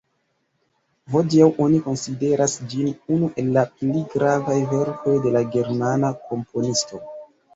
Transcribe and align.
Hodiaŭ 1.15 1.49
oni 1.65 1.81
konsideras 1.87 2.55
ĝin 2.71 2.87
unu 3.17 3.29
el 3.43 3.51
la 3.59 3.65
pli 3.81 4.03
gravaj 4.13 4.57
verkoj 4.71 5.13
de 5.27 5.35
la 5.39 5.43
germana 5.57 6.09
komponisto. 6.33 7.03